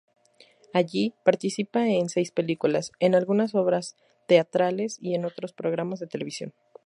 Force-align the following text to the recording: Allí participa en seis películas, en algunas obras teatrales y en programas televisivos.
Allí 0.73 1.13
participa 1.23 1.87
en 1.87 2.09
seis 2.09 2.31
películas, 2.31 2.91
en 2.99 3.13
algunas 3.13 3.53
obras 3.53 3.97
teatrales 4.27 4.97
y 4.99 5.13
en 5.13 5.27
programas 5.55 5.99
televisivos. 6.09 6.55